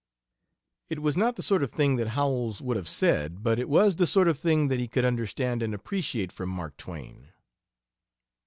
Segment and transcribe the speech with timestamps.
[0.89, 3.97] It was not the sort of thing that Howells would have said, but it was
[3.97, 7.27] the sort of thing that he could understand and appreciate from Mark Twain.